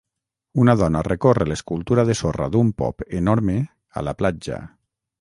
Una 0.63 0.73
dona 0.79 1.03
recorre 1.07 1.47
l'escultura 1.51 2.07
de 2.09 2.17
sorra 2.23 2.49
d'un 2.57 2.75
pop 2.83 3.09
enorme 3.23 3.63
a 4.01 4.09
la 4.11 4.19
platja. 4.25 4.63